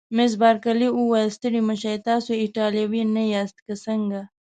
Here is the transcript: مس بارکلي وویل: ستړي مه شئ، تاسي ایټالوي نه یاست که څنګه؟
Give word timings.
مس 0.15 0.31
بارکلي 0.41 0.87
وویل: 0.91 1.29
ستړي 1.37 1.61
مه 1.67 1.75
شئ، 1.81 1.95
تاسي 2.07 2.33
ایټالوي 2.43 3.01
نه 3.15 3.23
یاست 3.33 3.57
که 3.65 3.73
څنګه؟ 3.85 4.21